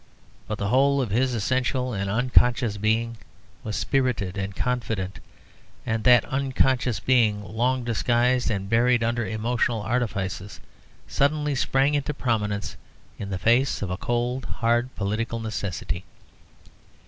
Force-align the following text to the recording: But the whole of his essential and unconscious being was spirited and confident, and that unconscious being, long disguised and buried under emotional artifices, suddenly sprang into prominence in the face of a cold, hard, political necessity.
But 0.47 0.57
the 0.57 0.69
whole 0.69 0.99
of 0.99 1.11
his 1.11 1.35
essential 1.35 1.93
and 1.93 2.09
unconscious 2.09 2.77
being 2.77 3.17
was 3.63 3.75
spirited 3.75 4.35
and 4.35 4.55
confident, 4.55 5.19
and 5.85 6.03
that 6.05 6.25
unconscious 6.25 6.99
being, 6.99 7.43
long 7.43 7.83
disguised 7.83 8.49
and 8.49 8.67
buried 8.67 9.03
under 9.03 9.27
emotional 9.27 9.83
artifices, 9.83 10.59
suddenly 11.07 11.53
sprang 11.53 11.93
into 11.93 12.15
prominence 12.15 12.75
in 13.19 13.29
the 13.29 13.37
face 13.37 13.83
of 13.83 13.91
a 13.91 13.95
cold, 13.97 14.45
hard, 14.45 14.89
political 14.95 15.39
necessity. 15.39 16.03